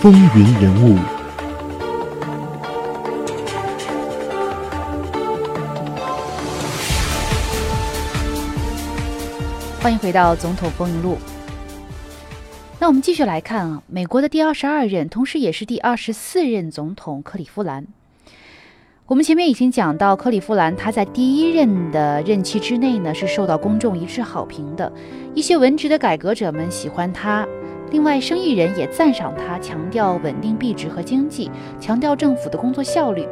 [0.00, 0.96] 风云人物，
[9.82, 11.16] 欢迎回到《总统风云录》。
[12.78, 17.86] 那我们继续来看啊，美国的第二十二任，同时也是第二十四任总统克里夫兰。
[19.04, 24.90] 我们前面已经讲到，克里夫兰他在第一任的任期之内呢，是受到公众一致好评的，
[25.34, 27.46] 一些文职的改革者们喜欢他。
[27.90, 31.50] 另外，生意人也赞赏他，强调稳定币值和经济，
[31.80, 33.26] 强调政府的工作效率。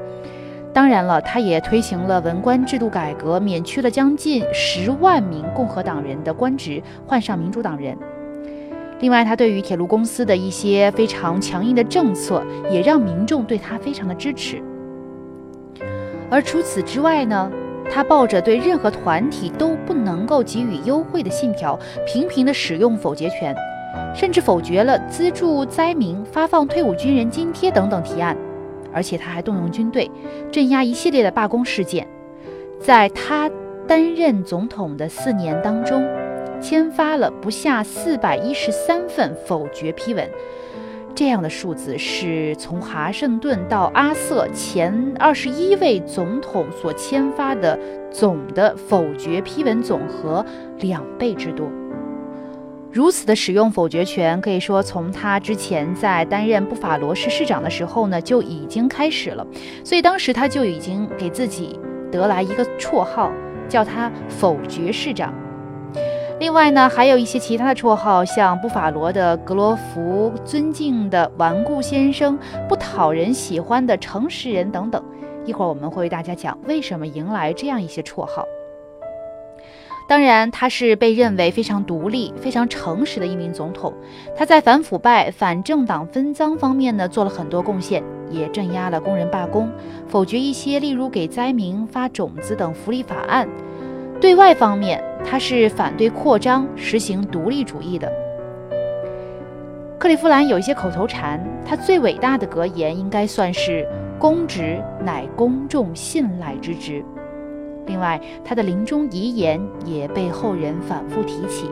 [0.73, 7.97] 当然了，他也推行了文官制度改革，免去了将近十万名共和党人的官职，换上民主党人。
[9.01, 14.61] 另外，他对于铁路公司的一些非常强硬的政策，也让民众对他非常的支持。
[16.29, 17.51] 而除此之外呢，
[17.89, 23.55] 他抱着对任何团体都不能够给予优惠的信条，频频的使用否决权。
[24.15, 28.37] 甚至否决了资助灾民、发放退伍军人津贴等等提案，
[28.93, 30.11] 而且他还动用军队
[30.51, 32.07] 镇压一系列的罢工事件。
[32.81, 33.51] 在他
[33.87, 36.05] 担任总统的四年当中，
[36.61, 40.29] 签发了不下四百一十三份否决批文，
[41.15, 47.79] 这样的数字是从华盛顿到阿瑟前二十一位总统所签发的
[48.11, 50.45] 总的否决批文总和
[50.79, 51.69] 两倍之多。
[52.91, 59.47] 如此的使用否决权，可以说从他之前在担任布法罗市市长的时候呢就已经开始了，
[59.85, 61.79] 所以当时他就已经给自己
[62.11, 63.31] 得来一个绰号，
[63.69, 65.33] 叫他“否决市长”。
[66.41, 75.03] 另外呢，还有一些其他的绰号，像布法罗的格罗弗、尊敬的顽固先生、不讨人喜欢的诚实人等等。
[75.45, 78.45] 一会儿我们会为大家讲为什么迎来这样一些绰号。
[80.09, 83.93] 当然，他是被认为非常独立、非常诚实的一名总统。
[84.35, 89.71] 他在反腐败、反政党分赃方面呢做了很多贡献，也镇压了工人罢工，
[90.07, 93.47] 否决一些例如给灾民发种子等福利法案。
[94.19, 98.11] 对外方面，他是反对扩张、实行独立主义的。
[99.99, 103.87] 克利夫兰有一些口头禅，他最伟大的格言应该算是
[104.19, 107.05] “公职乃公众信赖之职”。
[107.89, 111.69] 另外，他的临终遗言也被后人反复提起，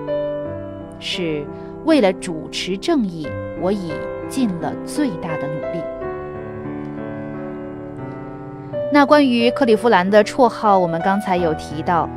[0.98, 1.44] 是
[1.84, 3.28] 为了主持正义，
[3.60, 3.92] 我已
[4.28, 5.80] 尽了最大的努力。
[8.92, 12.08] 那关于克利夫兰的绰号，我们刚才有提到，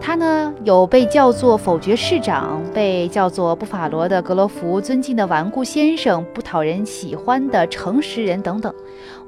[0.00, 8.72] 他呢有被叫做否决市长，被叫做布法罗的格罗弗，尊敬的顽固先生，不讨人喜欢的诚实人等等。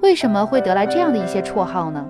[0.01, 2.07] 为什么会得来这样的一些绰号呢？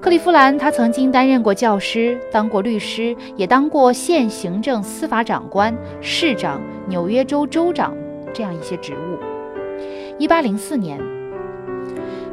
[0.00, 7.94] 克利夫兰，他曾经担任过教师，当过律师，也当过县行政司法长官、市长、纽约州州长
[8.32, 9.18] 这样一些职务。
[10.18, 10.98] 一八零四年，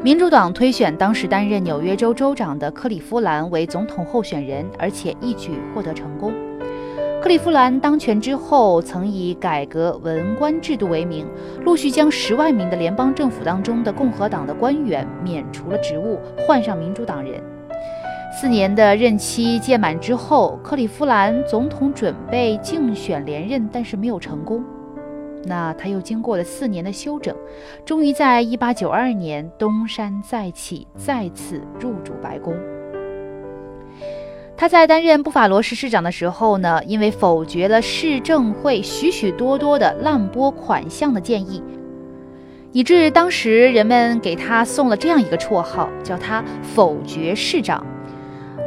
[0.02, 6.32] 民主党推选当时担任纽约州州长的克利夫兰为总统候选人，而且一举获得成功。
[7.22, 11.28] 克利夫兰当权之后，曾以改革文官制度为名，
[11.66, 16.18] 陆续将十万名的联邦政府当中的共和党的官员免除了职务，
[16.48, 17.44] 换上民主党人。
[18.40, 24.64] 四年的任期届满之后，克利夫兰总统准备竞选连任，但是没有成功。
[25.46, 27.36] 那他又经过了四年的休整，
[27.84, 32.54] 终于在一八九二年东山再起，再次入主白宫。
[34.56, 41.64] 他在担任布法罗市市长的时候呢，因为否决了市政会许许多多的滥拨款项的建议，
[42.72, 47.84] 以致当时人们给他送了这样一个绰号，叫他“否决市长”。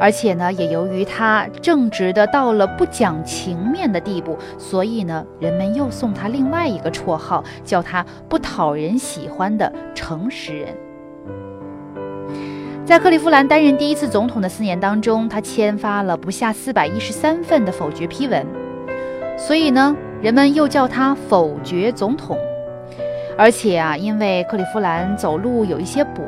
[0.01, 10.75] 而且呢，也由于他正直的到了不讲情面的地步，所以呢，人们又送他另外一个绰号，叫他不讨人喜欢的诚实人。
[12.87, 18.47] 在克利夫兰担任第一次总统的四年当中，他签发了不下四百一十三份的否决批文，
[19.37, 22.39] 所以呢，人们又叫他否决总统。
[23.37, 26.23] 而且啊，因为克利夫兰走路有一些跛，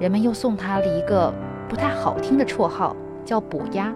[0.00, 1.32] 人们又送他了一个。
[1.74, 2.94] 不太好听的绰号
[3.24, 3.92] 叫“补鸭”，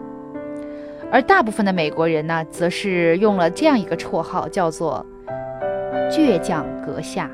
[1.13, 5.07] 而大部分的美国人呢，则是用了这样一个绰号，叫做
[6.11, 7.31] “倔强阁下”。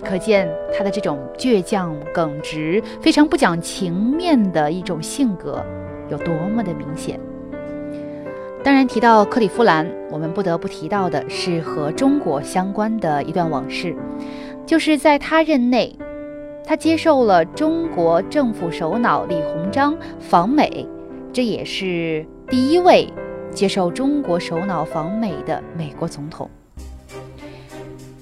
[0.00, 5.60] 可见他的这种倔强、耿直、非常不讲情面的一种性格
[6.08, 7.18] 有多么的明显。
[8.62, 13.92] 当然，提到克利夫兰，我们不得不提到的是和中国相关的一段往事，
[14.64, 15.98] 就是在他任内。
[16.66, 20.86] 他接受了中国政府首脑李鸿章访美，
[21.30, 23.06] 这也是第一位
[23.52, 26.48] 接受中国首脑访美的美国总统。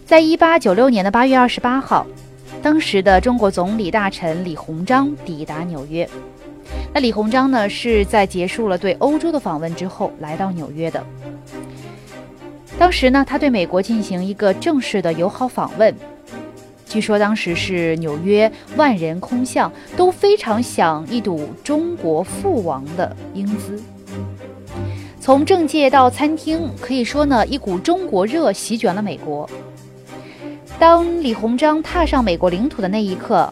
[0.04, 2.04] 在一八九六年的八月二十八号，
[2.60, 6.08] 当时的中国总理大臣李鸿章抵达纽约。
[6.92, 11.02] 那李鸿章呢，是在结束了对欧洲的访问之后来到纽约的。
[12.76, 15.94] 当时呢，他对美国进行一个正式的友好访问。
[16.92, 23.82] 据说当时是纽约万人空巷，都非常想一睹中国父王的英姿。
[25.18, 29.48] 从政界到餐厅，可以说呢，一股中国热席卷了美国。
[30.78, 33.50] 当李鸿章踏上美国领土的那一刻，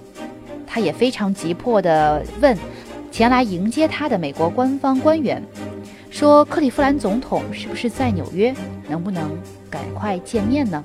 [0.67, 2.55] 他也非常急迫地问
[3.11, 5.43] 前来迎接他的美国官方官员。
[6.11, 8.55] 说克利夫兰总统是不是在纽约？
[8.87, 9.31] 能不能
[9.71, 10.85] 赶快见面呢？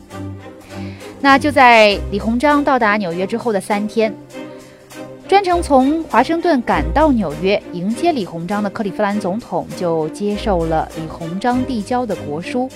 [1.26, 4.14] 那就在李鸿章到达纽约之后的三天，
[5.28, 12.70] 专程从华盛顿赶到纽约迎接李鸿章的克利夫兰总统就接受了李鸿章递交的国书，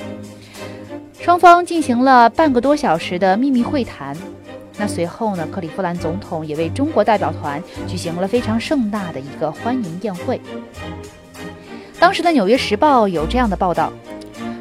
[1.19, 4.17] 双方进行了半个多小时的秘密会谈。
[4.79, 10.41] 那随后呢，克利夫兰总统也为中国代表团举行了非常盛大的一个欢迎宴会。
[11.99, 13.93] 当时的《纽约时报》有这样的报道，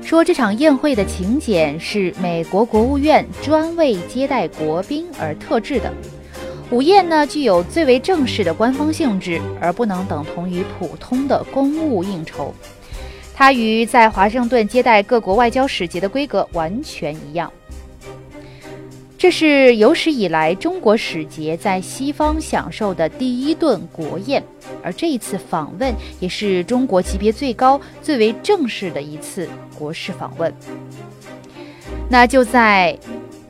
[0.09, 5.93] 说这场宴会的请柬是美国国务院专为接待国宾而特制的。
[6.71, 12.55] 午宴呢，具有最为正式的官方性质，而不能等同于普通的公务应酬。
[13.35, 17.53] 它与在华盛顿接待各国外交使节的规格完全一样。
[19.19, 24.41] 这是有史以来中国使节在西方享受的第一顿国宴，
[24.81, 30.55] 而这一次访问也是中国级别最高、最为正式的一次国事访问。
[32.09, 32.97] 那就在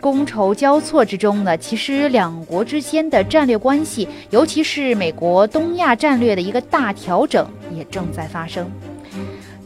[0.00, 8.70] 觥筹交错之中呢，其实两国之间的战略关系，尤其是美国东亚战略的一个大调整，也正在发生。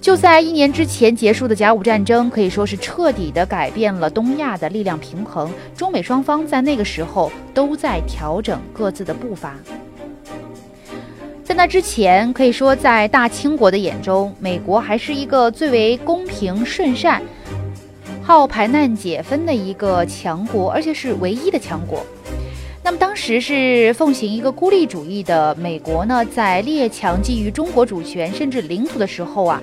[0.02, 5.48] 就在一年之前结束的甲午战争，可以说是彻底的改变了东亚的力量平衡。
[5.76, 9.54] 中美双方在那个时候都在调整各自的步伐。
[11.44, 17.22] 在那之前，可以说在大清国的眼中，美国还是一个最为公平顺善、
[18.24, 22.04] 好排难解纷的一个强国，而且是唯一的强国。
[22.82, 29.62] 那么当时是奉行一个孤立主义的美国呢，在列强觊觎中国主权甚至领土的时候啊。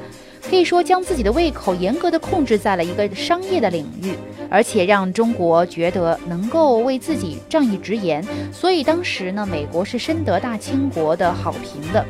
[0.50, 4.14] 可以说，将自己的胃口严格的控制在了一个商业的领域，
[4.50, 12.04] 而且让中国觉得能够为自己仗义直言，所以当时呢，美国是深得大清国的好评的。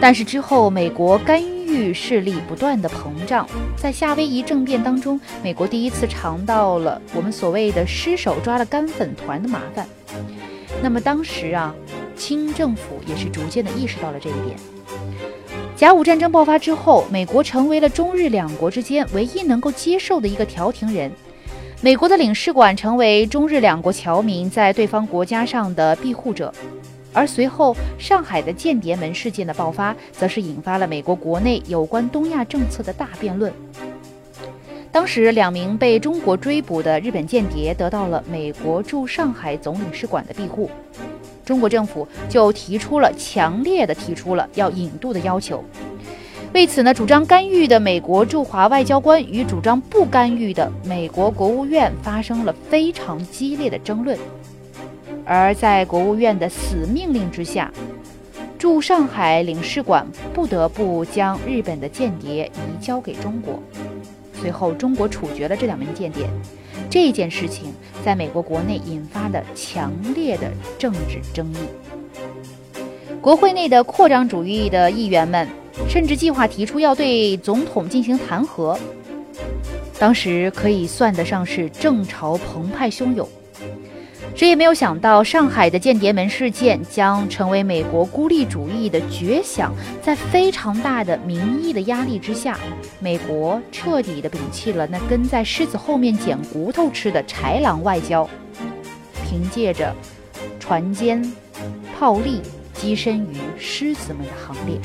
[0.00, 9.84] 但是之后，美国干预势力不断的膨胀，在夏威夷政变当中，美国第一次尝到了我们所谓的失手抓了干粉团的麻烦。
[10.80, 11.74] 那么当时啊，
[12.16, 14.56] 清政府也是逐渐的意识到了这一点。
[15.76, 21.10] 甲午战争爆发之后，美国成为了中日两国之间唯一能够接受的一个调停人。
[21.80, 26.52] 美国的领事馆成为中日两国侨民在对方国家上的庇护者。
[27.12, 33.52] 而随后上海的间谍门事件的爆发，则是引发了美国国内有关东亚政策的大辩论。
[34.90, 40.70] 当时，两名被中国追捕的日本间谍得到了美国驻上海总领事馆的庇护。
[41.44, 45.62] 中国政府就提出了强烈的提出了要引渡的要求。
[46.52, 54.16] 为此呢，主张干预的美国驻华外交官与主张不干预的美国国务院发生了非常激烈的争论。
[55.24, 57.72] 而在国务院的死命令之下，
[58.56, 63.60] 驻上海领事馆不得不将日本的间谍移交给中国。
[64.44, 66.28] 最后，中国处决了这两名间谍。
[66.90, 67.72] 这件事情
[68.04, 71.56] 在美国国内引发的强烈的政治争议，
[73.22, 75.48] 国会内的扩张主义的议员们
[75.88, 78.78] 甚至计划提出要对总统进行弹劾。
[79.98, 83.26] 当时可以算得上是政潮澎湃汹涌。
[84.34, 89.72] 谁也没有想到，上海的间谍门事件将成为美国孤立主义的绝响。
[90.02, 92.58] 在非常大的民意的压力之下，
[92.98, 98.28] 美国彻底的摒弃了那跟在狮子后面捡骨头吃的豺狼外交，
[99.24, 99.94] 凭借着
[100.58, 101.22] 船坚
[101.96, 102.42] 炮利，
[102.76, 104.76] 跻身于狮子们的行列。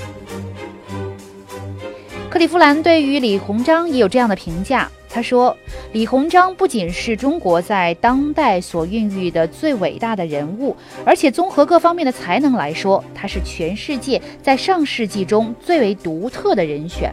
[2.29, 4.87] 克利夫兰对于李鸿章也有这样的评价。
[5.11, 5.57] 他说
[5.91, 17.11] ：“李鸿章不仅是中国在当代所孕育的最伟大的人物，而且综合各方面的才能来说，他是全世界在上世纪中最为独特的人选。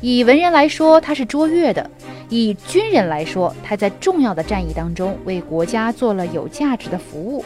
[0.00, 1.88] 以文人来说，他是卓越的；
[2.28, 7.44] 以军人来说，他在重要的战役当中为国家做了有价值的服务。”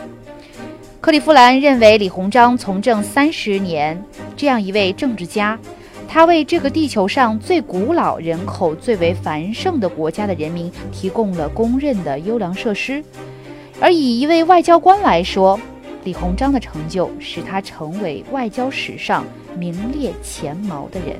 [1.02, 4.02] 克利夫兰认为，李鸿章从政三十年，
[4.36, 5.58] 这样一位政治家。
[6.12, 13.02] 他为这个地球上最古老、人口最为繁盛的国家的人民提供了公认的优良设施。
[13.80, 15.58] 而以一位外交官来说，
[16.04, 19.24] 李鸿章的成就使他成为外交史上
[19.56, 21.18] 名列前茅的人。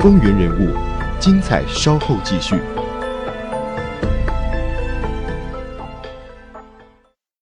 [0.00, 0.74] 风云人物，
[1.20, 2.56] 精彩稍后继续。